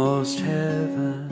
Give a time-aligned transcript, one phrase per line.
[0.00, 1.28] almost heaven.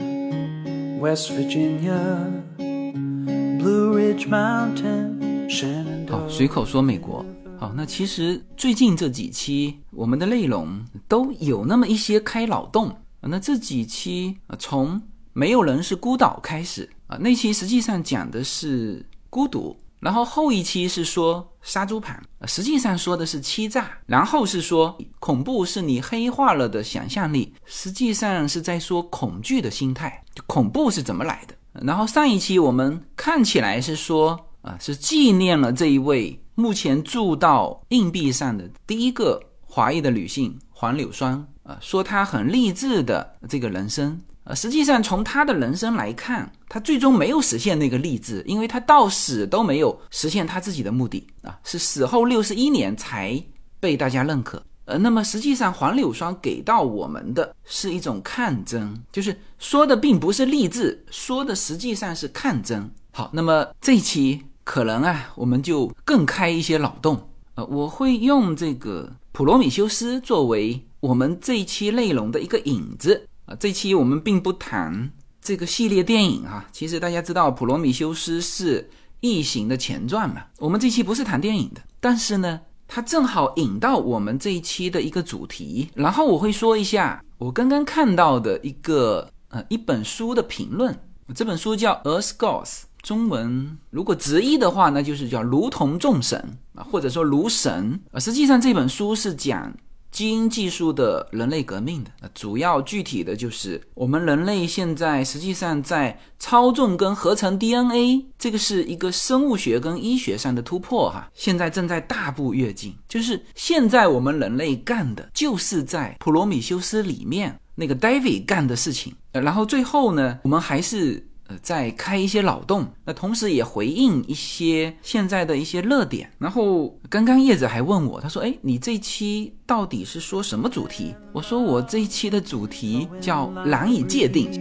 [0.99, 6.29] West Virginia, Blue Ridge Mountain, Shenandoah.
[6.29, 7.25] 随口说美国。
[7.57, 12.95] 好，那其实最近这几期我们的内容都有那么一些开脑洞。
[13.21, 15.01] 那这几期，从
[15.33, 31.55] 没有人是孤岛开始啊，那期实际上讲的是孤独，然后后一期是说杀猪盘，啊实际上说的是欺诈，然后是说恐怖是你黑化了的想象力，实际上是在说恐惧的心态，恐怖是怎么来的。
[31.85, 44.19] 然后上一期我们看起来是说啊，是纪念了这一位目前铸到硬币上的第一个华裔的女性黄柳霜啊，说她很励志的这个人生。
[44.49, 53.39] 呃，实际上从他的人生来看，他最终没有实现那个励志，因为他到死都没有实现他自己的目的啊，是死后六十一年才
[53.79, 54.59] 被大家认可。
[54.85, 62.89] 呃，那么实际上黄柳霜给到我们的是一种抗争，就是说的并不是励志，说的实际上是抗争。
[63.11, 67.29] 好，那么这一期可能啊，我们就更开一些脑洞。
[67.53, 75.11] 呃，我会用这个普罗米修斯作为我们这一期内容的一个引子这期我们并不谈
[75.41, 78.81] 这个系列电影啊，其实大家知道普罗米修斯是
[79.21, 82.61] 《异形》的前传嘛，我们这期不是谈电影的，但是呢。
[82.91, 90.99] 它正好引到我们这一期的一个主题，然后我会说一下我刚刚看到的一个呃一本书的评论，
[91.35, 92.65] 这本书叫《Earth Gods》，
[93.03, 98.19] 中文如果直译的话呢，就是叫“如同众神”啊，或者说“如神”啊。
[98.19, 99.71] 实际上这本书是讲
[100.11, 112.93] 基因技术的人类革命的，呃主要具体的就是我们人类现在实际上在操纵跟合成 DNA，这个是一个生物学跟医学上的突破哈，现在正在大步跃进。
[113.07, 119.15] 就是现在我们人类干的，就是在普罗米修斯里面那个 David 干的事情。
[119.31, 121.28] 然后最后呢，我们还是。
[121.49, 121.57] 呃，
[121.97, 126.29] 开一些脑洞，那同时也回应一些现在的一些热点。
[126.37, 134.51] 然后刚刚叶子还问我，他说：“哎，你这一期到底是说什么主题？”我说：“我这一期的主题叫难以界定。”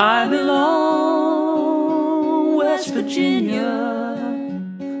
[0.00, 1.48] I belong
[2.56, 4.14] West Virginia,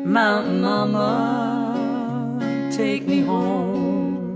[0.04, 1.47] mountain mama.
[2.78, 4.28] Take me home,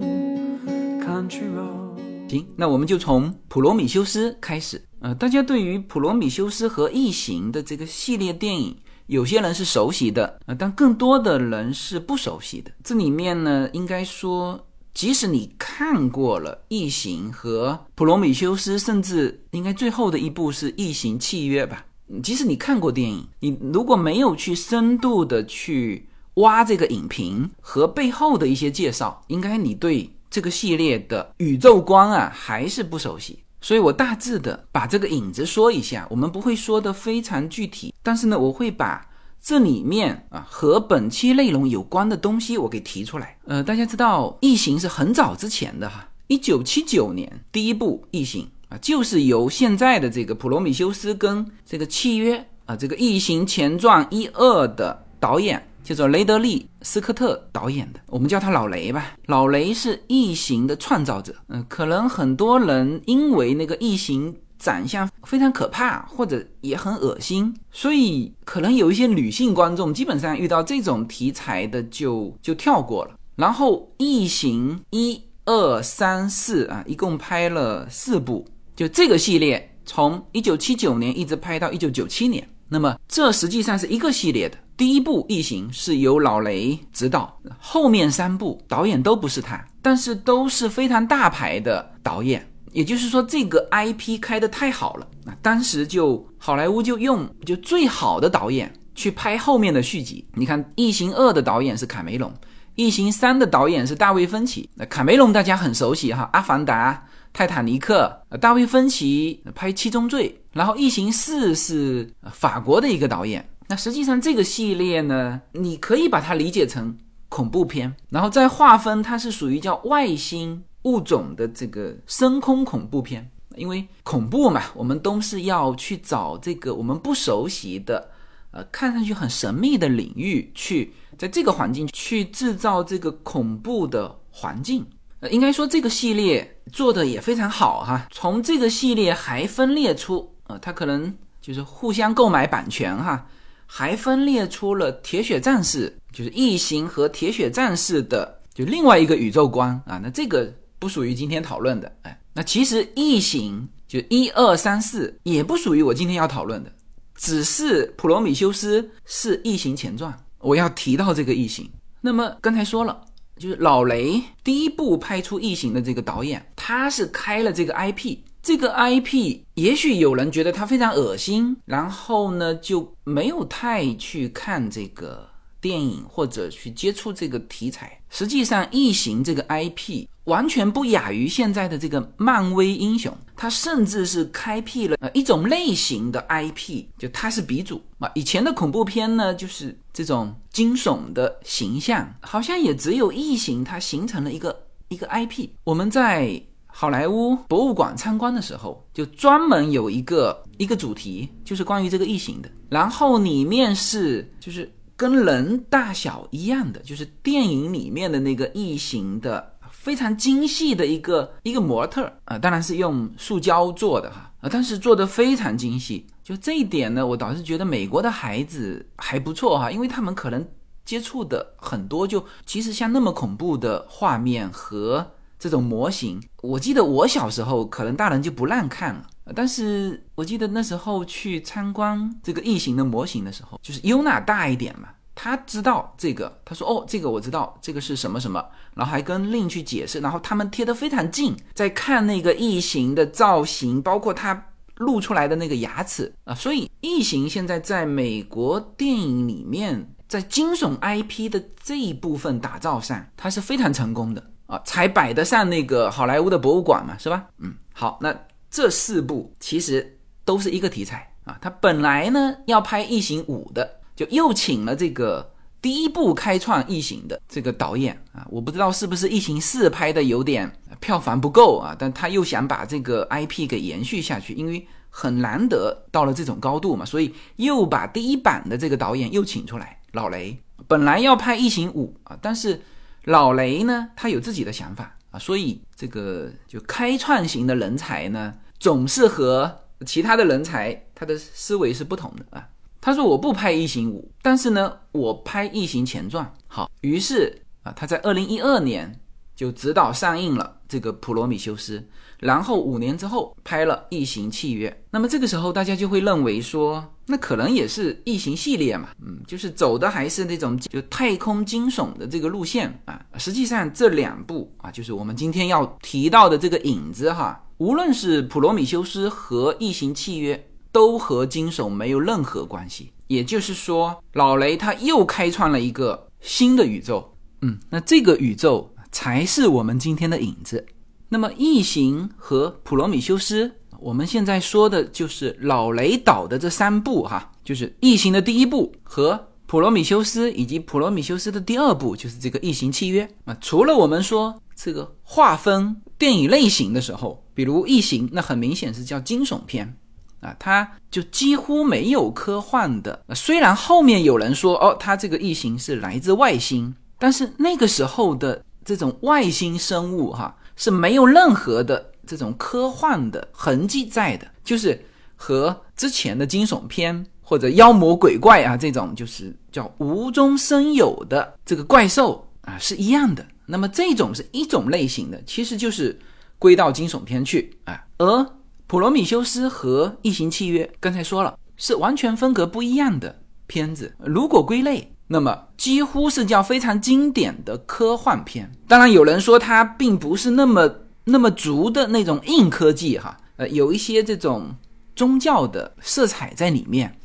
[1.00, 1.96] country road.
[2.28, 4.82] 行，那我们就从普罗米修斯开始。
[4.98, 8.76] 呃，大家对于普罗米修斯和异形的这个系列电影，
[9.06, 12.72] 有些人是熟悉的，呃，但更多的人是不熟悉的。
[12.82, 21.86] 这里面呢，应该说，即使你看过了《异形》和《普罗米修斯》，甚至应该最后的一部是《异形契约》吧。
[22.24, 33.38] 即使你看过电影，你如果没有去深度的去挖这个影评和背后的一些介绍，应该你对这个系列的宇宙观啊还是不熟悉。
[33.60, 39.06] 所以我大致的把这个影子说一下，我们不会说的非常具体，但是呢，我会把
[39.40, 43.36] 这里面啊和本期内容有关的东西我给提出来。
[43.44, 48.44] 呃，大家知道《异形》是很早之前的哈，一九七九年第一部《异形》
[48.74, 59.14] 啊，就是由现在的这个普罗米修斯跟这个契约啊这个《异形前传》一二的导演叫做雷德利·斯科特导演的，我们叫他老雷吧。
[59.26, 73.14] 老雷是异形的创造者，嗯、可能很多人因为那个异形长相非常可怕，或者也很恶心，所以可能有一些女性观众基本上遇到这种题材的就就跳过了。
[73.36, 82.48] 然后异形一二三四啊，一共拍了四部，就这个系列从一九七九年一直拍到一九九七年。
[82.70, 84.56] 那么这实际上是一个系列的。
[84.76, 92.46] 第一部《异形》是由老雷执导，后面三部导演都不是他，但是都是非常大牌的导演。
[92.72, 95.36] 也就是说，这个 IP 开得太好了啊！
[95.42, 100.26] 当时就好莱坞就用就最好的导演去拍后面的续集。
[100.34, 102.30] 你看，《异形二》的导演是卡梅隆，
[102.74, 104.68] 《异形三》的导演是大卫芬奇。
[104.74, 106.94] 那卡梅隆大家很熟悉哈，《阿凡达》。
[107.34, 113.46] 泰坦尼克，呃大卫芬奇拍《七宗罪》，然后《异形四》是法国的一个导演。
[113.72, 116.94] 那实际上这个系列呢，你可以把它理解成
[117.30, 123.30] 恐怖片，然后再划分它是属于叫外星物种的这个深空恐怖片。
[123.56, 128.10] 因为恐怖嘛，我们都是要去找这个我们不熟悉的，
[128.50, 134.86] 呃，看上去很神秘的领域，去在这个环境去制造这个恐怖的环境。
[135.20, 138.06] 呃，应该说这个系列做的也非常好哈。
[138.10, 143.26] 从这个系列还分裂出，呃，它可能就是互相购买版权哈，
[143.74, 149.98] 还分裂出了铁血战士，就是异形和铁血战士的就另外一个宇宙观啊。
[150.02, 156.70] 那这个不属于今天讨论的，哎，那其实异形就一二三四也不属于我今天要讨论的，
[157.16, 161.66] 只是普罗米修斯是异形前传，我要提到这个异形。
[162.02, 163.00] 那么刚才说了。
[163.38, 175.30] 就是老雷第一部拍出异形的这个导演，他是开了这个 IP，这个 IP 也许有人觉得它非常恶心，然后呢就没有太去看这个。
[175.62, 188.10] 电影或者去接触这个题材，实际上异形这个 IP 完全不亚于现在的这个漫威英雄，它甚至是开辟了呃一种类型的 IP，就它是鼻祖啊。
[188.16, 195.48] 以前的恐怖片呢，就是这种惊悚的形象，好像也只有异形它形成了一个一个 IP。
[195.62, 196.42] 我们在
[196.72, 204.68] 好莱坞博物馆参观的时候，就专门有一个一个主题，就是关于这个异形的，然后里面是就是。
[204.94, 216.06] 跟人大小一样的，就是电影里面的那个异形的非常精细的一个一个模特啊，当然是用塑胶做的哈啊，但是做的非常精细。
[216.22, 220.46] 就这一点呢，我倒是觉得美国的孩子还不错哈，因为他们可能
[220.84, 225.04] 接触的很多，就其实像那么恐怖的画面和
[225.42, 229.08] 这种模型，我记得我小时候可能大人就不让看了。
[229.34, 238.40] 但是我记得那时候去参观这个异形的模型的时候，就是优娜大一点嘛，他知道这个，他说哦，这个我知道，这个是什么什么，
[238.76, 244.46] 然后还跟令去解释，然后他们贴得非常近，在看那个异形的造型，包括它
[244.76, 257.24] 露出来的那个牙齿啊，所以异形现在在美国电影里面，在惊悚 IP 的这一部分打造上，它是非常成功的啊，才摆得上那个好莱坞的博物馆嘛，是吧？
[257.38, 258.14] 嗯，好，那。
[258.54, 265.32] 这四部其实都是一个题材啊，他本来呢要拍《异形五》的，就又请了这个
[265.62, 280.38] 第一部开创《异形》的这个导演啊，我不知道是不是《异形四》拍的有点票房不够啊，但他又想把这个 IP 给延续下去，因为很难得到了这种高度嘛，所以又把第一版的这个导演又请出来，老雷
[280.68, 282.60] 本来要拍《异形五》啊，但是
[283.04, 284.96] 老雷呢他有自己的想法。
[285.10, 292.48] 啊，所以这个就开创型的人才呢，总是和其他的人才他的思维是不同的啊。
[292.80, 296.32] 他说我不拍异形五，但是呢，我拍异形前传。
[296.46, 298.98] 好，于是啊，他在二零一二年
[299.36, 301.86] 就指导上映了这个普罗米修斯。
[302.18, 313.04] 然后五年之后拍了《异形契约》，那么这个时候大家就会认为说，那可能也是异形系列嘛，嗯，就是走的还是那种就太空惊悚的这个路线啊。
[313.18, 320.34] 实际上这两部啊，就是我们今天要提到的这个影子哈，无论是《普罗米修斯》和《异形契约》，
[320.72, 322.90] 都和惊悚没有任何关系。
[323.08, 330.64] 也就是说，老雷他又开创了一个新的宇宙，嗯，那这个宇宙才是我们今天的影子。
[331.10, 333.48] 那么，《异形》和《普罗米修斯》，
[333.82, 339.12] 我们现在说的就是老雷导的这三部哈，就是《异形》的第一部和
[339.46, 343.36] 《普罗米修斯》，以及《普罗米修斯》的第二部，就是这个《异形契约》啊。
[343.40, 349.76] 除了我们说这个划分电影类型的时候，比如《异形》，那很明显是叫惊悚片
[350.20, 353.04] 啊，它就几乎没有科幻的。
[353.14, 360.36] 虽然后面有人说哦，它这个异形是来自外星，但是那个时候的这种外星生物哈。
[360.54, 364.78] 是没有任何的这种科幻的痕迹在的，就是
[365.16, 373.26] 和之前的惊悚片或者妖魔鬼怪啊这种就是叫无中生有的这个怪兽啊是一样的。
[373.46, 375.98] 那么这种是一种类型的，其实就是
[376.38, 377.82] 归到惊悚片去啊。
[377.96, 378.06] 而
[378.66, 384.90] 《普罗米修斯》和《异形契约》刚才说了是完全风格不一样的片子，如果归类。
[385.08, 390.66] 那么几乎是叫非常经典的科幻片，当然有人说它并不是那么
[391.04, 394.54] 那么足的那种硬科技哈，呃，有一些这种
[394.94, 396.96] 宗教的色彩在里面，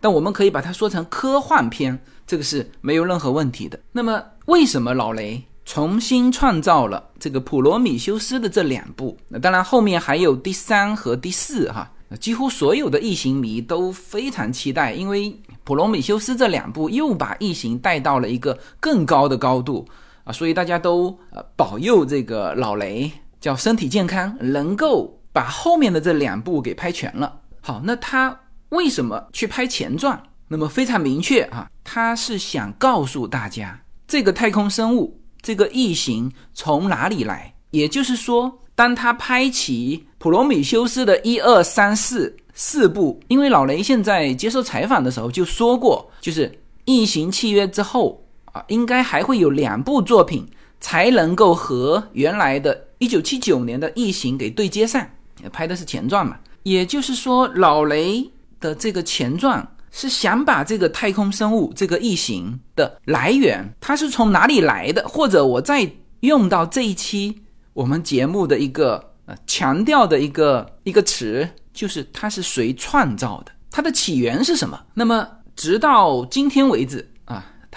[0.00, 3.78] 但我们可以把它说成科幻片，这个是没有任何问题的。
[3.92, 9.16] 那么为什么老雷重新创造了这个普罗米修斯的这两部？
[9.28, 11.90] 那当然后面还有第三和第四哈。
[12.18, 15.30] 几乎所有的异形迷都非常期待，因为
[15.62, 19.86] 《普罗米修斯》这两部又把异形带到了一个更高的高度
[20.24, 23.08] 啊，所以大家都呃保佑这个老雷
[23.40, 27.40] 叫身体健康，能够把后面的这两部给拍全了。
[27.60, 30.22] 好，那他为什么去拍前传？
[30.48, 38.58] 那么非常明确啊，他是想告诉大家这个太空生物这个异形从哪里来，也就是说。
[38.72, 46.48] 当他拍起《普罗米修斯》的一二三四四部，因为老雷现在接受采访的时候就说过，就是
[46.86, 50.48] 《异形契约》之后啊，应该还会有两部作品
[50.80, 55.06] 才能够和原来的1979年的《异形》给对接上，
[55.52, 56.38] 拍的是前传嘛。
[56.62, 71.48] 也就是说，老雷的这个前传是想把这个太空生物这个异形的来源，它是从哪里来的，或者我再用到这一期我们节目的一个呃强调的一个一个词。
[71.72, 73.52] 就是它是谁创造的？
[73.70, 74.78] 它的起源是什么？
[74.92, 77.08] 那么直到今天为止，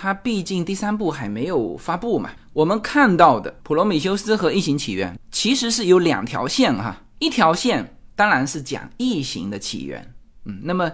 [0.04, 2.30] 它毕竟第三部还没有发布嘛。
[2.52, 10.92] 我们看到的《普罗米修斯》和《异形起源》其实是有两条线哈，一条线当然是讲异形的起源，嗯，那么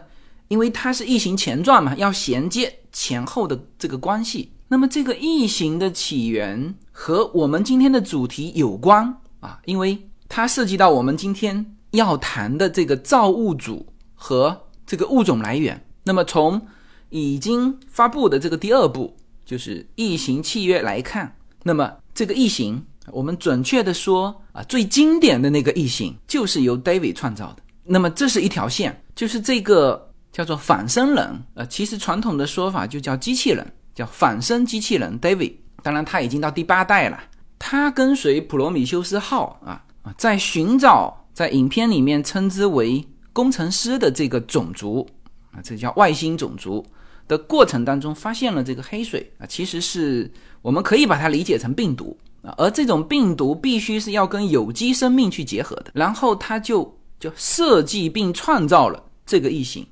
[0.48, 4.52] 因为它是异形前传嘛，要衔接前后的这个关系。
[4.68, 9.98] 那么这个异形的起源和我们今天的主题有关啊，因为
[10.28, 11.76] 它涉及到我们今天。
[11.94, 16.62] 要谈的这个造物主和这个物种来源，那么从
[17.10, 27.64] 已经发布的这个第二部就是《异形契约》来看，那么这个异形，我们准确的说啊，最经典的那个异形就是由 David 创造的。
[27.84, 35.54] 那么这是一条线，就是这个叫做仿生人，呃，其实传统的说法就叫机器人，叫仿生机器人 David。
[35.82, 37.20] 当然他已经到第八代了，
[37.58, 41.16] 他跟随普罗米修斯号啊啊，在寻找。
[41.32, 45.08] 在影片里面称之为工程师的这个种族
[45.54, 46.86] 啊，这叫外星种族
[47.30, 50.30] 的过程当中，发现了这个黑水啊，其实是
[50.62, 59.88] 我们可以把它理解成病毒啊，而这种病毒必须是要跟有机生命去结合的，然后他就就设计并创造了这个异形，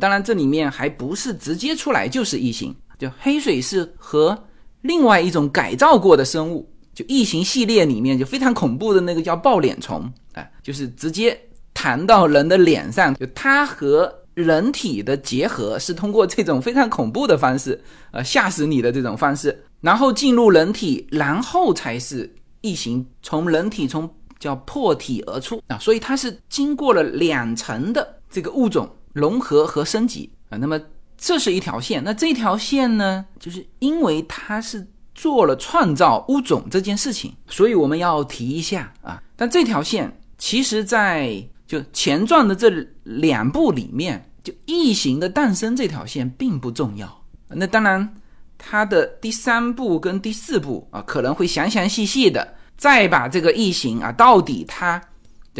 [0.00, 4.36] 当然这里面还不是直接出来就是异形，就黑水是和
[4.80, 6.68] 另外一种改造过的生物。
[6.94, 11.38] 就异形系列里面就非常恐怖的那个叫抱脸虫，哎，就是直接
[11.72, 24.08] 弹到人的脸上，就它和人体的结合是通过这种非常恐怖的方式，呃，吓死你的这种方式，然后进入人体，然后才是异形从人体从
[24.38, 30.80] 叫破体而出啊，所以它是经过了两层的这个物种融合和升级啊，那么
[31.16, 34.86] 这是一条线，那这条线呢，就是因为它是。
[35.14, 39.22] 做了创造物种这件事情，所以我们要提一下啊。
[39.36, 42.68] 但这条线其实，在就前传的这
[43.04, 47.24] 两部里面，就异形的诞生这条线并不重要。
[47.48, 48.14] 那当然，
[48.58, 55.02] 它的第三部跟第四部啊，可能会详详细细的再把这个异形啊，到底它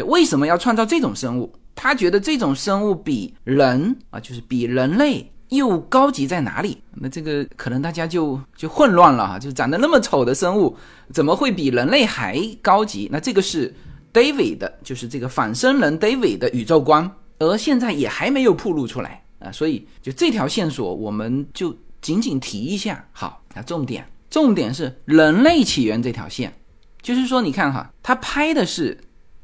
[0.05, 1.51] 为什么要创造这种生物？
[1.73, 5.31] 他觉得这种生物比人啊，就是比人类。
[5.49, 6.77] 又高级在哪里？
[6.93, 10.75] 那这个可能大家就就混乱了哈，就长得那么丑的生物，
[11.11, 13.09] 怎么会比人类还高级？
[13.11, 13.71] 那这个是
[14.13, 23.05] David 的，就是这个仿生人 David 的宇宙观，而现在也还没有暴露出来啊，所以就这条线索，我们就仅仅提一下。
[23.11, 26.53] 好，那重点重点是人类起源这条线，
[27.01, 28.97] 就是说你看哈，他拍的是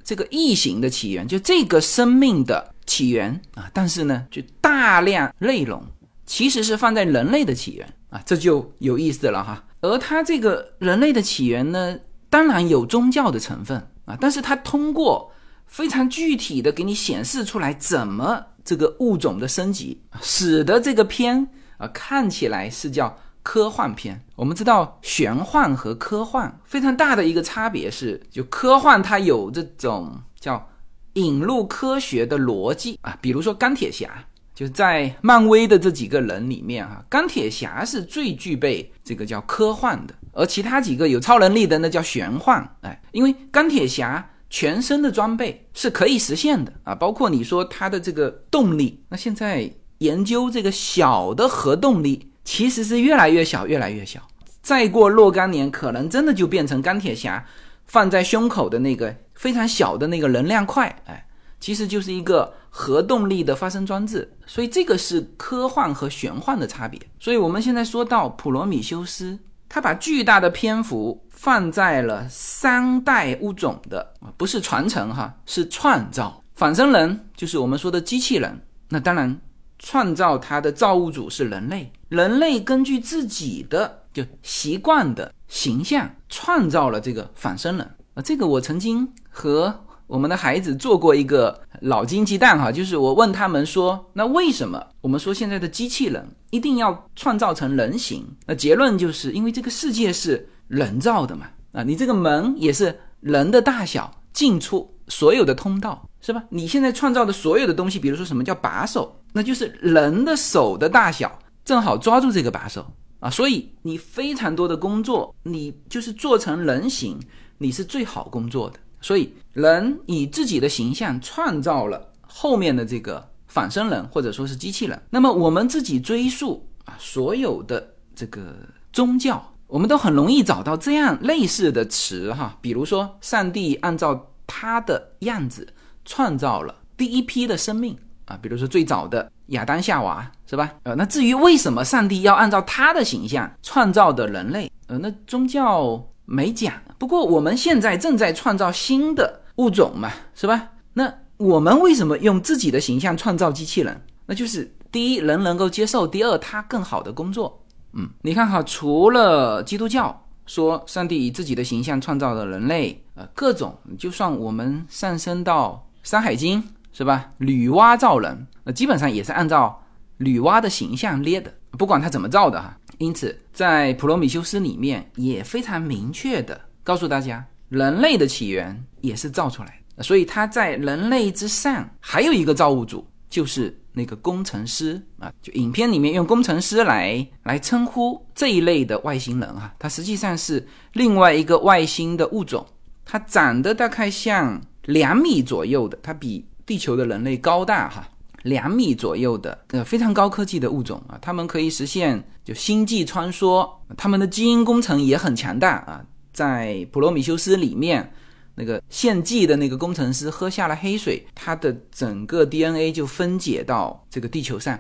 [0.04, 5.84] 这个异形的起源，就这个生命的起源啊，但是呢，就大量内容。
[6.26, 9.66] 其实是放在人类的起源啊，这就有意思了哈。
[9.82, 11.98] 而他这个人类的起源呢，
[12.30, 15.32] 当然有宗教的成分啊，但是它通过
[15.68, 21.48] 非常具体的给你显示出来，怎么这个物种的升级，使得这个片
[21.78, 24.20] 啊看起来是叫科幻片。
[24.36, 30.68] 我们知道玄幻和科幻非常大的一个差别是，就科幻它有这种叫
[31.14, 34.26] 引入科学的逻辑啊，比如说钢铁侠。
[34.56, 42.76] 就在漫威的这几个人里面哈，钢铁侠是最具备这个叫科幻的，而其他几个有超能力的那叫玄幻。
[42.82, 54.22] 哎，因为钢铁侠全身的装备是可以实现的啊，包括你说他的这个动力，那现在研究这个小的核动力其实是越来越小，越来越小。
[54.62, 57.46] 再过若干年，可能真的就变成钢铁侠
[57.86, 61.26] 放在胸口的那个非常小的那个能量块，哎。
[61.62, 66.98] 其实就是一个核动力的发生装置，所以这个是科幻和玄幻的差别。
[67.20, 69.38] 所以我们现在说到普罗米修斯，
[69.70, 76.44] 他把巨大的篇幅放在了三代物种的，不是传承哈，是创造。
[76.56, 78.60] 仿生人就是我们说的机器人，
[78.90, 79.40] 那当然
[79.78, 88.22] 创造它的造物主是人类，人类根据自己的就习惯的形象创造了这个仿生人啊。
[88.22, 89.86] 这个我曾经和。
[90.10, 98.26] 我们的孩子做过一个脑筋急蛋哈，就是我问他们说，那为什么我们说现在的机器人一定要创造成人形？
[98.48, 106.44] 那结论就是因为这个世界是人造的嘛，啊，你这个门也是人的大小进出，所有的通道，是吧？
[106.50, 112.84] 你现在创造的所有的东西，比如说什么叫把手，那就是人的手的大小正好抓住这个把手
[113.20, 117.20] 啊，所以你非常多的工作，你就是做成人形，
[117.60, 118.80] 你是最好工作的。
[119.02, 125.02] 所以人以自己的形象创造了后面的这个仿生人或者说是机器人。
[125.10, 128.56] 那么我们自己追溯啊，所有的这个
[128.92, 129.44] 宗教。
[129.68, 135.72] 我们都很容易找到这样类似的词哈，比如说上帝按照他的样子
[136.04, 140.74] 创造了第一批的生命啊，比如说最早的亚当夏娃是吧？
[140.82, 146.74] 呃，那至于为什么上帝要按照他的形象创造的人类，呃，那宗教没讲。
[147.00, 150.70] 不过我们现在正在创造新的物种嘛，是吧？
[150.94, 154.00] 那我们为什么用自己的形象创造机器人？
[154.26, 157.66] 那就是第一，人能够接受；第二，他更好的工作。
[157.94, 167.32] 嗯，你看哈，除了基督教说上帝以自己的形象创造了人类，呃，各种就算我们上升到《山海经》是吧？
[167.38, 169.82] 女娲造人，那基本上也是按照
[170.18, 172.78] 女娲的形象捏的，不管他怎么造的哈。
[173.00, 183.76] 因此，在《普罗米修斯》里面也非常明确的告诉大家，人类的起源也是造出来的，所以他在人类之上还有一个造物主，就是。
[183.92, 192.66] 那个工程师啊，就影片里面用工程师来来称呼这一类的外星人啊，它实际上是另外一个外星的物种，
[193.04, 198.08] 它长得大概像两米左右的，它比地球的人类高大哈，
[198.44, 208.12] 两米左右的呃非常高科技的物种啊，他们可以实现就星际穿梭，他们的基因工程也很强大啊，在普罗米修斯里面。
[208.56, 214.78] 那个献祭的那个工程师喝下了黑水，他的整个 DNA 就分解到这个地球上，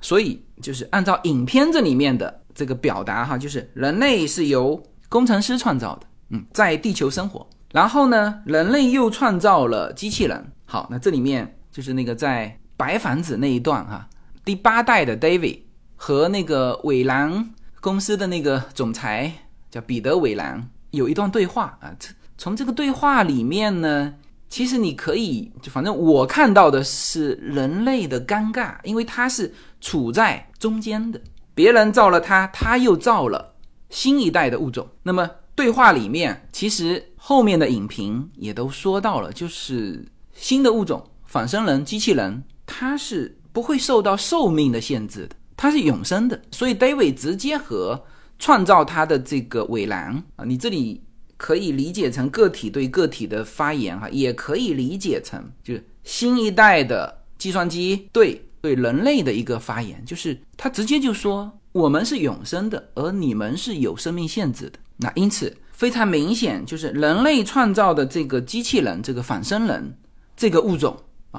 [0.00, 10.52] 所以就是按照影片这里面的这个表达哈，就是人类是由工程师创造的，嗯，在地球生活，然后呢，人类又创造了机器人。
[10.64, 14.08] 好，那这里面就是那个在白房子那一段哈，
[14.44, 15.60] 第八代的 David
[15.94, 19.32] 和那个韦兰公司的那个总裁
[19.70, 22.10] 叫彼得韦兰有一段对话啊，这。
[22.38, 24.12] 从这个对话里面呢，
[24.50, 31.18] 其实你可以就反正我看到的是人类的尴尬，因为他是处在中间的，
[31.54, 33.54] 别人造了他，他又造了
[33.88, 34.86] 新一代的物种。
[35.02, 46.42] 那么对话里面，其实后面的影评也都说到了，就是新的物种仿生人、机器人，它是不会受到寿命的限制的，它是永生的。
[46.50, 48.04] 所以 David 直接和
[48.38, 51.00] 创造他的这个伟兰啊，你这里。
[51.38, 64.78] 可以理解成个体对个体的发言，哈，也可以理解成就是新一代的计算机对对人类的一个发言，就是他直接就说我们是永生的，而你们是有生命限制的。
[64.96, 69.94] 那因此非常明显，就是人类创造的这个机器人，这个仿生人
[70.34, 70.96] 这个物种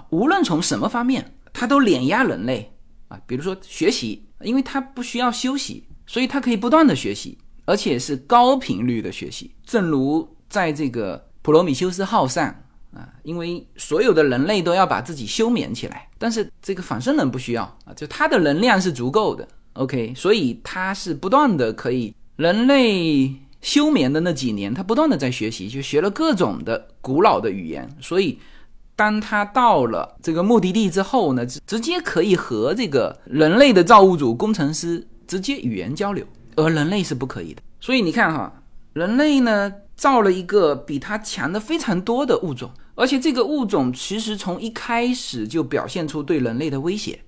[0.09, 2.71] 无论从什么方面，它都碾压人类
[3.07, 3.19] 啊。
[3.25, 7.37] 比如说学习，因为它不需要休息，所以它可以不断的学习。
[7.69, 12.47] 而且是高频率的学习，正如在这个普罗米修斯号上
[12.93, 28.39] 啊，因为所有的人类都要把自己休眠起来，但是这个仿生人不需要啊，就他的能量是足够的，OK，所以他是不断的可以，人类休眠的那几年，他不断的在学习，就学了各种的古老的语言，所以
[28.97, 36.25] 当他到了这个目的地之后呢，直接可以和这个人类的造物主工程师直接语言交流。
[36.59, 38.51] 而人类是不可以的，所以你看哈，
[38.93, 47.19] 人类呢造了一个比它强的非常多的物种，而且这个物种其实从一开始就表现出对人类的威胁，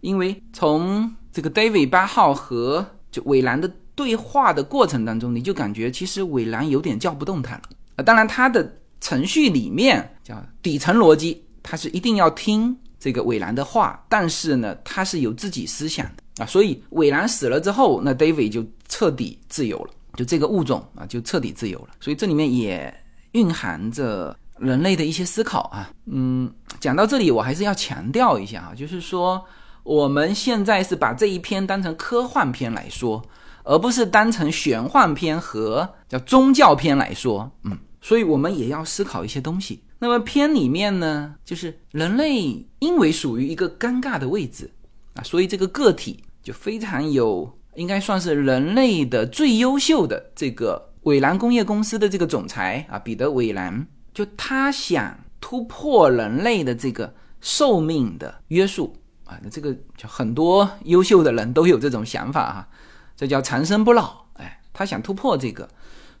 [0.00, 7.62] 因为从这个 David 八号和就韦兰的对话的过程当中，你就感觉其实韦兰有点叫不动他了
[7.94, 8.02] 啊。
[8.02, 16.44] 当然，他的程序里面叫底层逻辑，它是一定要听这个韦兰的话，但是呢，它是有自己思想的。
[16.44, 21.88] 啊，所以韦兰死了之后，那 David 就彻底自由了，就这个物种啊，就彻底自由了。
[22.00, 22.92] 所以这里面也
[23.32, 25.90] 蕴含着人类的一些思考啊。
[26.04, 29.42] 嗯，讲到这里，我还是要强调一下啊，就是说
[29.82, 33.24] 我们现在是把这一篇当成科幻片来说，
[33.64, 37.50] 而不是当成玄幻片和叫宗教片来说。
[37.64, 39.82] 嗯，所以我们也要思考一些东西。
[39.98, 44.70] 那么片里面呢，就是人类因为属于一个尴尬的位置
[45.14, 46.22] 啊，所以这个个体。
[46.46, 62.68] 就非常有，应该算是人类的最优秀的这个伟兰工业公司的这个总裁啊，彼得·韦兰，就他想突破人类的这个寿命的约束啊，那这个就很多优秀的人都有这种想法哈，
[63.16, 65.68] 这叫长生不老，哎，他想突破这个，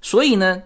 [0.02, 0.60] 所以呢，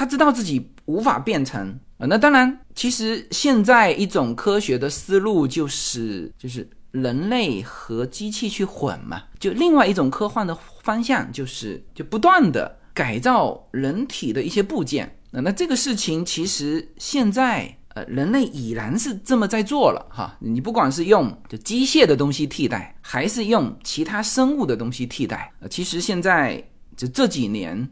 [0.00, 2.06] 他知道自己无法变成啊。
[2.06, 15.18] 那当然，其实现在一种科学的思路就是就是人类和机器去混嘛，就另外一种科幻的方向就是就不断的改造人体的一些部件。
[15.30, 17.76] 那那这个事情其实现在。
[17.92, 20.36] 呃，人类已然是这么在做了哈。
[20.38, 26.62] 你不管是用就机械的东西替代，还是用其他生物的东西替代，呃，其实现在
[26.96, 27.90] 就这几年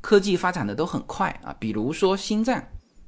[0.00, 1.54] 科技发展的都很快啊。
[1.58, 2.56] 比如说心脏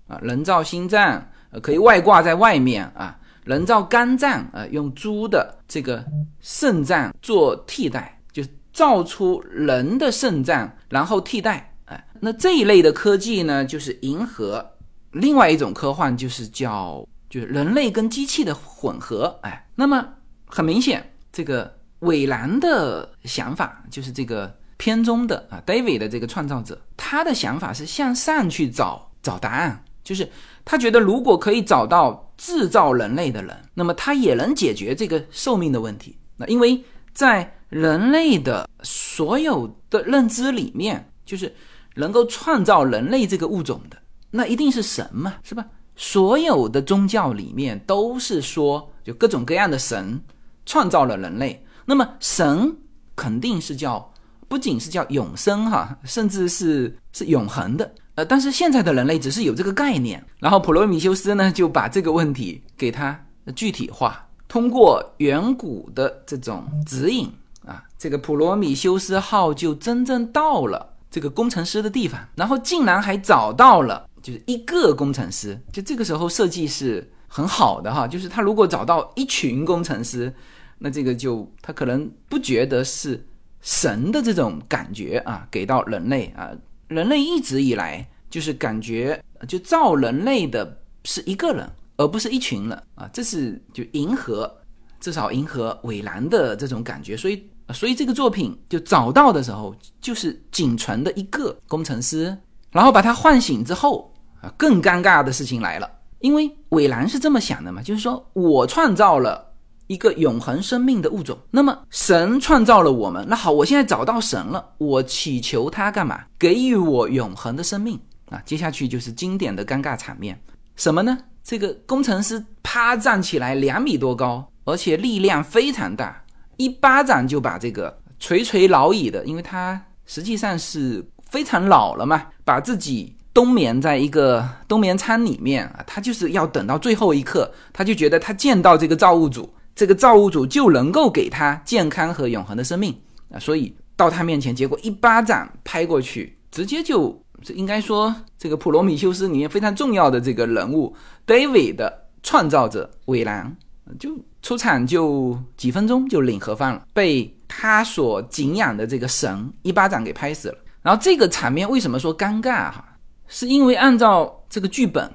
[0.06, 6.04] 啊，人造心脏呃可以外挂在外面啊，人造肝脏啊，用猪的这个
[6.40, 11.74] 肾脏做替代，就造出人的肾脏然后替代。
[11.86, 14.66] 哎，那这一类的科技呢，就是银河。
[15.12, 20.06] 另外一种科幻就是叫就是人类跟机器的混合，哎，那么
[20.46, 30.28] 很明显，这个伟兰的想法就是这个片中的啊，David 的这个创造者，他的想法是向上去找找答案，就是
[30.64, 36.18] 他觉得如果可以找到制造人类的人，那么他也能解决这个寿命的问题。
[36.36, 36.82] 那因为
[37.14, 41.54] 在人类的所有的认知里面，就是
[41.94, 43.96] 能够创造人类这个物种的。
[44.32, 45.64] 那一定是神嘛，是吧？
[45.94, 50.20] 所有的宗教里面都是说，就各种各样的神
[50.66, 51.64] 创造了人类。
[51.86, 52.76] 那么神
[53.14, 54.11] 肯定是叫，
[54.52, 57.90] 不仅是叫永生哈，甚至是是永恒的。
[58.16, 63.18] 呃，但是现在的人类只是有这个概念，然后普罗米修斯呢就把这个问题给他
[63.56, 67.32] 具体化，通过远古的这种指引
[67.66, 74.06] 啊，这个普罗米修斯号就真正到了这个工程师的地方，然后竟然还找到了。
[74.20, 78.06] 就是一个工程师，就这个时候设计是很好的哈。
[78.06, 80.30] 就是他如果找到一群工程师，
[80.76, 83.26] 那这个就他可能不觉得是
[83.62, 86.50] 神的这种感觉啊，给到人类啊。
[86.88, 93.08] 人类一直以来就是感觉就造人类的是一个人，而不是一群人啊。
[93.12, 94.54] 这是就银河，
[95.00, 97.16] 至少银河蔚蓝的这种感觉。
[97.16, 102.36] 所以，所以这个作品就找到的时候，就是仅存的一个工程师，
[102.70, 104.10] 然后把他唤醒之后。
[104.42, 109.51] 啊，更尴尬的事情来了，因为韦兰是这么想的嘛，就是说我创造了
[109.86, 116.24] 一个永恒生命的物种，那么神创造了我们，那好，我现在找到神了，我祈求他干嘛？
[116.38, 118.40] 给予我永恒的生命啊！
[118.44, 120.40] 接下去就是经典的尴尬场面，
[120.76, 121.18] 什么呢？
[121.44, 126.24] 这个工程师啪站起来，两米多高，而且力量非常大，
[126.56, 133.16] 一巴掌就把这个垂垂老矣的，因为他实际上是非常老了嘛，把自己。
[133.34, 142.94] 冬眠在一个冬眠舱里面啊，他就是要等到最后一刻，他就觉得他见到这个造物主，这个造物主就能够给他健康和永恒的生命
[143.30, 147.18] 啊，所以到他面前，结果一巴掌拍过去，直接就
[147.54, 150.94] 应该说这个普罗米修斯里面非常重要的这个人物
[151.26, 153.56] David 的创造者韦兰
[153.98, 154.10] 就
[154.42, 160.58] 出场就几分钟就领盒饭了，被他所敬仰的这个神一巴掌给拍死了。
[160.82, 162.84] 然后这个场面为什么说尴尬哈？
[163.28, 165.10] 是因为按照这个剧本，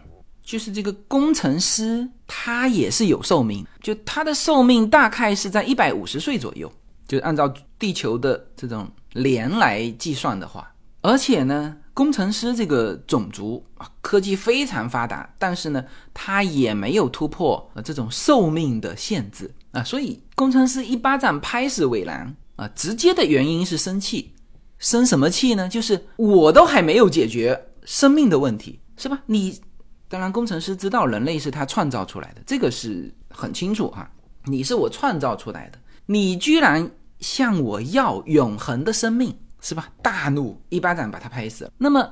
[0.48, 6.72] 就是这个工程师他也是有寿命，就他的寿命大概是在一百五十岁左右，
[7.06, 10.74] 就按照地球的这种年来计算的话。
[11.02, 15.84] 而且呢，工程师这个种族啊，科技非常发达，但是呢，
[16.14, 24.32] 他也没有突破呃这种寿命的限制啊，所以工程师一巴掌拍死伟兰啊，直接的原因是生气，
[24.80, 25.68] 生什么气呢？
[25.68, 27.66] 就是我都还没有解决。
[27.84, 29.22] 生命的问题是吧？
[29.28, 29.62] 你
[30.10, 34.10] 当然，工程师知道人类是他创造出来的，这个是很清楚哈。
[34.46, 36.90] 你是我创造出来的，你居然
[37.20, 39.90] 向我要永恒的生命是吧？
[40.02, 41.72] 大怒，一巴掌把他拍死了。
[41.78, 42.10] 那么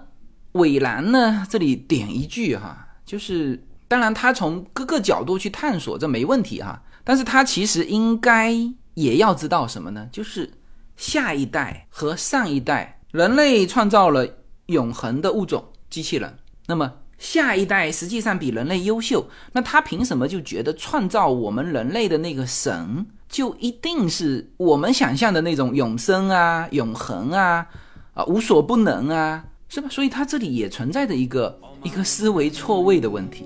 [0.53, 1.45] 韦兰呢？
[1.49, 6.81] 这里点一句哈，就是当然他从各个角度去探索，这没问题哈。
[7.03, 8.53] 但是他其实应该
[8.95, 10.08] 也要知道什么呢？
[10.12, 10.51] 就是
[10.97, 14.27] 下一代和上一代人类创造了。
[14.67, 27.65] 永恒的物种机器人，那么下一代实际上比人类优秀，那他凭什么就觉得创造我们人类的那个神就一定是我们想象的那种永生啊、永恒啊、
[28.13, 29.88] 啊无所不能啊，是吧？
[29.89, 33.45] 所以他这里也存在着一个一个思维错位的问题。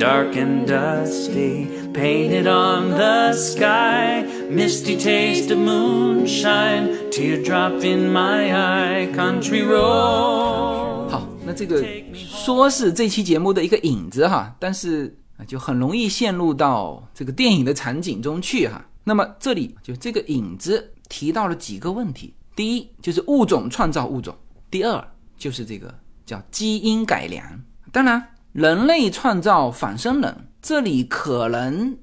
[0.00, 4.24] dark and dusty, painted on the sky.
[4.50, 9.12] Misty taste of moonshine, teardrop in my eye.
[9.14, 11.08] Country road.
[11.08, 18.84] 好，那这个说是这期节目的一个影子哈，但是就很容易陷入到这个电影的场景中去哈。
[19.04, 24.34] 那么这里就这个影子提到了几个问题：第一就是物种创造物种；
[24.70, 25.92] 第二就是这个
[26.26, 27.42] 叫基因改良。
[27.90, 28.22] 当然，
[28.52, 31.96] 人类创造仿生人，这里可能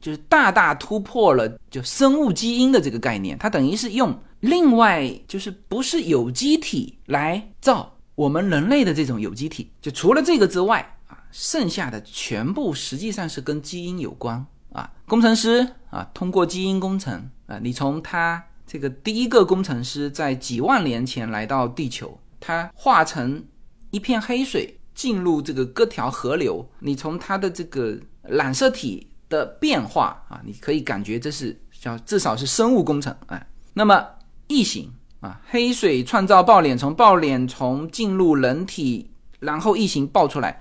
[0.00, 14.44] 就是大大突破了就生物基因的这个概念，它等于是用另外就是不是有机体来造我们人类的这种有机体，就除了这个之外啊，剩下的全部实际上是跟基因有关。
[14.72, 23.42] 啊，工程师啊，通过基因工程啊，你从他这个第一个工程师在几万年前来到地球，他化成
[23.90, 33.46] 一片黑水进入这个各条河流，你从它的这个染色体的变化啊，你可以感觉这是叫至少是生物工程哎。
[33.72, 34.04] 那么
[34.48, 39.08] 异形啊，黑水创造爆脸虫，爆脸虫进入人体，
[39.38, 40.60] 然后异形爆出来。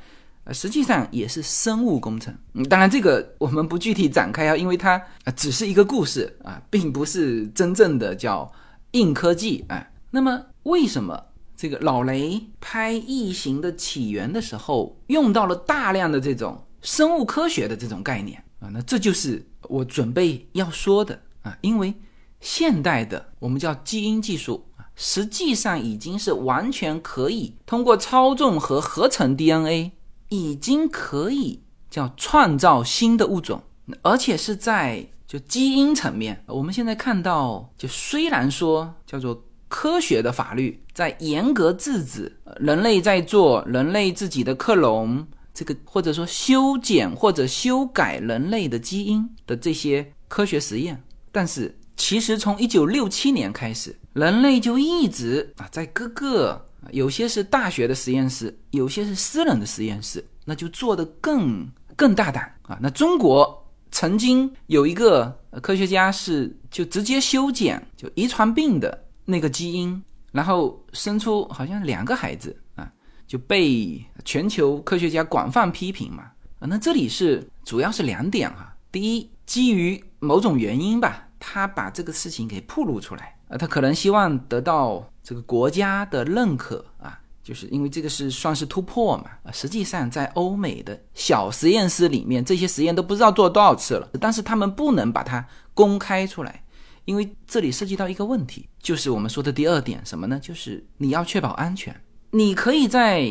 [0.54, 5.02] 实际上也是生物工程，嗯，当然这个我们不具体展开啊，因为它
[5.36, 8.50] 只是一个故事啊，并不是真正的叫
[8.91, 9.84] 硬科技啊。
[10.12, 11.21] 那么为什么
[11.58, 18.70] 这个老雷拍《异形》的起源的时候用到了大量的这种生物科学的这种概念啊？
[18.72, 21.93] 那这就是我准备要说的啊，因为
[22.39, 29.91] 现代的我们叫基因技术啊，实际上已经是完全可以通过操纵和合成 DNA。
[30.30, 33.63] 已经可以叫创造新的物种，
[34.02, 36.43] 而且是在就基因层面。
[36.48, 50.99] 我们现在看到，就虽然说叫做科学的法律在严格制止人类在做人类自己的克隆，这个或者说修剪或者修改人类的基因的这些科学实验，
[51.31, 56.65] 但是其实从一九六七年开始，人类就一直啊在各个。
[56.89, 62.79] 有些是大学的实验室，有些是私人的实验室，那就做的更更大胆啊！
[62.81, 72.91] 那中国曾经有一个科学家是就直接修剪就遗传病的那个基因，然后生出好像两个孩子啊，
[73.25, 76.23] 就被全球科学家广泛批评嘛
[76.59, 76.67] 啊！
[76.67, 83.35] 那这里是主要是两点哈，第一，基于某种原因吧，他把这个事情给暴露出来。
[83.47, 89.51] 啊，他可能希望得到这个国家的认可啊，就是因为这个是算是突破嘛啊。
[89.53, 96.61] 实际上，在欧美的小实验室里面，这些实验都不知道做多少次了，但是他们不能把它公开出来，
[97.08, 100.39] 因为这里涉及到一个问题，就是我们说的第二点什么呢？
[100.39, 102.00] 就是你要确保安全。
[102.30, 103.28] 你可以在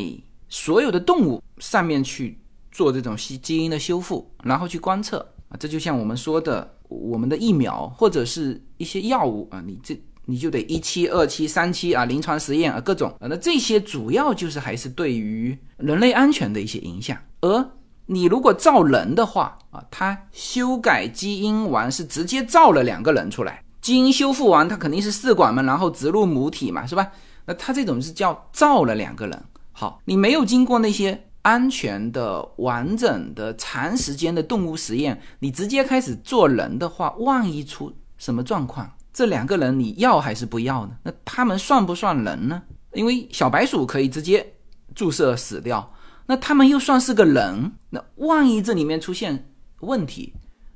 [0.49, 2.37] 所有的动物上面去
[2.71, 6.73] 做这种基基因的修复，然后去观测啊，这就像我们说的。
[6.89, 17.17] 我们的疫苗或者是一些药物啊，你这你就得一期、二期、三期啊，临床实验啊，各种啊，那这些主要就是还是对于人类安全的一些影响。
[17.41, 17.71] 而
[18.05, 27.09] 你如果造人的话啊，他修改基因完是直接造了两个人出来，基因修复完它肯定是试管嘛，然后植入母体嘛，是吧？
[27.45, 29.43] 那它这种是叫造了两个人。
[29.71, 31.23] 好，你没有经过那些。
[31.43, 40.97] 安全的、完整的、长时间的动物实验，你直接开始做人的话，万一出什么状况，这两个人你要还是不要呢？
[41.03, 42.61] 那他们算不算人呢？
[42.91, 44.45] 因为小白鼠可以直接
[44.93, 45.89] 注射死掉，
[46.25, 47.71] 那他们又算是个人？
[47.91, 50.33] 那万一这里面出现问题，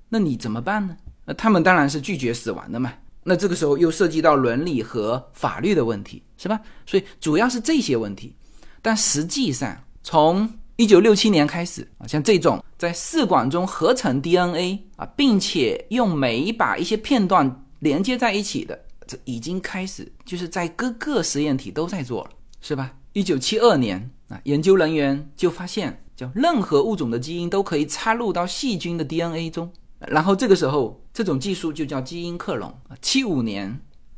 [0.08, 0.96] 那你怎么办呢？
[1.34, 2.94] 他们当然是拒绝死亡的嘛。
[3.24, 6.60] 那这个时候又涉及到伦理和法律的问题，是吧？
[6.88, 8.36] 所以主要是这些问题，
[8.82, 22.92] 但实际上从一九六七年开始啊，像这种在试管中合成 DNA 啊，并且用酶把一些片段连接在一起的，这已经开始就是在各个实验体都在做了，是吧？
[23.14, 29.72] 一九七二年啊，研究人员就发现，叫任何物种的基因都可以插入到细菌的 DNA 中，
[30.08, 32.98] 然后这个时候这种技术就叫基因克隆啊。
[33.02, 33.68] 七五年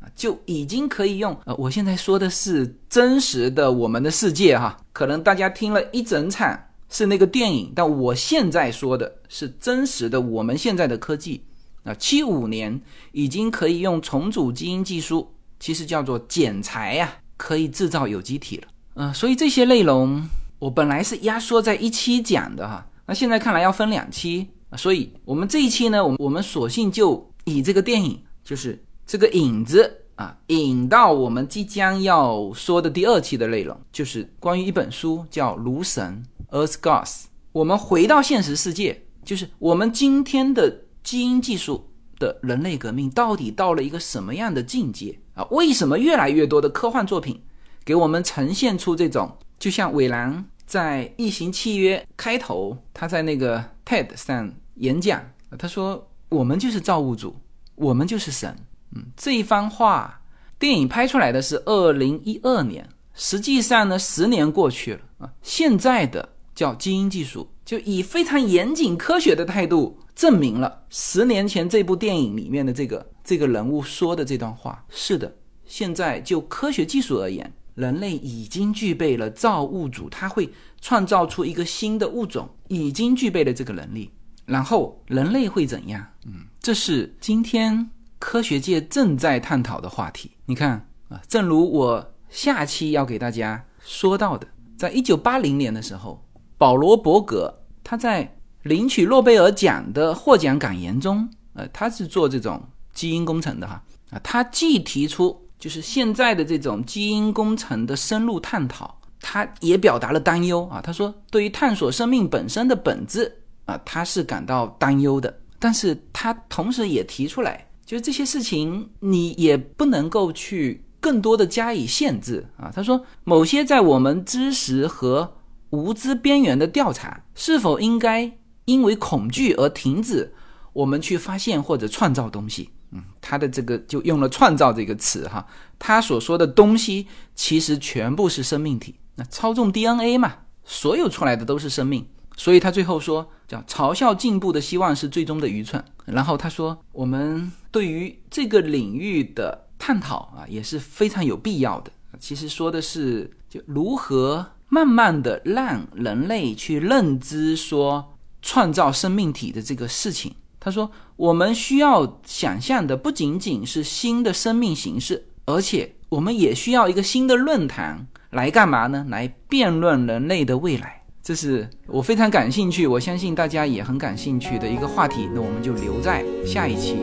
[0.00, 0.08] 啊。
[0.14, 6.56] 就已经可以用呃，我现在说的是真实的我们的世界哈，可能大家听了一整场
[6.90, 11.42] 是那个电影，但我现在说的是真实的我们现在的科技
[11.84, 12.80] 啊，七五年
[13.12, 18.68] 已经可以用重组基因技术，其实叫做剪裁呀，可以制造有机体了。
[18.96, 20.22] 嗯，所以这些内容
[20.58, 28.82] 我本来是压缩在一期讲的哈，那现在看来要分两期所以我们这一期呢，我们我们索性就以这个电影就是。
[29.06, 36.24] 这个影子啊，引到我们即将要说的第二期的内容，就是关于一本书，叫《卢神》
[36.56, 37.24] （Earth Gods）。
[37.52, 45.44] 我们回到现实世界，就是我们今天的基因技术的人类革命到底到了一个什么样的境界啊？
[45.50, 47.38] 为什么越来越多的科幻作品
[47.84, 55.22] 给我们呈现出这种，就像韦兰在《异形契约》开头，他在那个 TED 上演讲，
[55.58, 57.36] 他说：“我们就是造物主。”
[57.76, 58.56] 我们就是神。
[58.94, 60.20] 嗯，这一番话，
[60.60, 65.32] 电影拍出来的是二零一二年，实际上呢，十年过去了啊。
[65.42, 75.36] 现在的叫基因技术，就以非常严谨科学的态度证明了十年前这部电影里面的这个这个人物说的这段话是的。
[75.66, 80.48] 现在就科学技术而言，人类已经具备了造物主，他会
[80.80, 84.12] 创造出一个新的物种，已经具备了这个能力。
[84.46, 86.04] 然后人类会怎样？
[86.26, 87.90] 嗯，这是今天。
[88.20, 90.70] 科学界正在探讨的话题，你看
[91.10, 94.46] 啊，正如我下期要给大家说到的，
[94.78, 96.24] 在一九八零年的时候，
[96.56, 102.62] 保罗·伯格他在领取诺贝尔奖的获奖感言中，呃，他是做这种
[102.94, 113.30] 基因工程的哈啊，他既提出就是现在的这种基因工程的深入探讨，他也表达了担忧啊，他说对于探索生命本身的本质
[113.66, 117.66] 啊，他是感到担忧的，但是他同时也提出来。
[117.86, 122.72] 就是这些事情，你也不能够去更多的加以限制啊。
[122.74, 125.36] 他说，某些在我们知识和
[125.68, 130.32] 无知边缘的调查，是否应该因为恐惧而停止？
[130.72, 132.70] 我们去发现或者创造东西。
[132.90, 135.46] 嗯，他的这个就用了“创造”这个词哈。
[135.78, 138.94] 他所说的东西，其实全部是生命体。
[139.16, 140.32] 那操纵 DNA 嘛，
[140.64, 142.06] 所有出来的都是生命。
[142.36, 145.82] 所以他最后说，叫嘲笑进步的希望是最终的愚蠢。
[146.04, 151.92] 然后他说，我们对于这个领域的探讨啊，也是非常有必要的。
[152.18, 160.34] 其实说的是，就如何慢慢的让人类去认知说创造生命体的这个事情。
[160.58, 169.06] 他说，我们需要想象的不仅仅是新的生命形式，而且我们也需要一个新的论坛来干嘛呢？
[169.08, 171.03] 来辩论人类的未来。
[171.24, 175.26] 这是我非常感兴趣，我相信大家也很感兴趣的一个话题。
[175.34, 176.98] 那我们就留在下一期。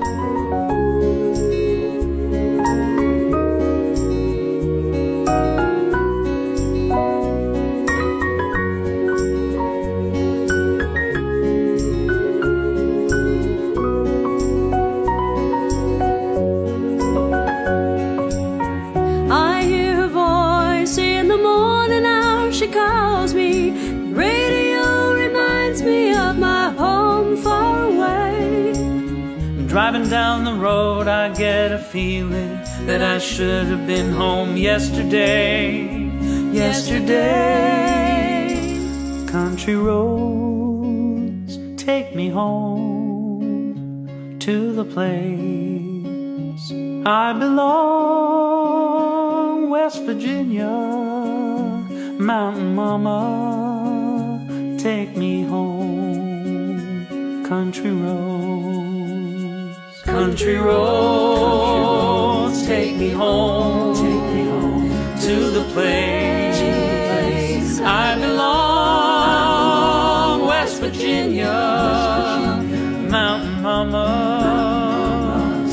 [31.21, 32.57] I get a feeling
[32.87, 35.83] that I should have been home yesterday.
[36.51, 37.27] Yesterday,
[39.27, 44.07] country roads take me home
[44.39, 46.71] to the place
[47.05, 48.89] I belong,
[49.69, 50.73] West Virginia,
[52.17, 53.19] Mountain Mama,
[54.79, 57.05] take me home,
[57.47, 58.30] country roads.
[60.11, 62.01] Country roads,
[62.65, 64.89] take me home, take me home
[65.21, 66.59] to the place
[67.79, 69.67] I belong,
[70.47, 71.47] West Virginia,
[73.09, 74.01] Mountain Mama,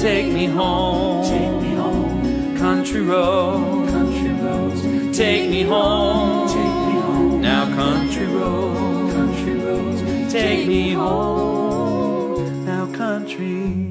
[0.01, 4.83] take me home, take me home, country roads, country roads,
[5.19, 10.01] take me home, take me home, now country roads, country roads,
[10.33, 13.88] take me home, now country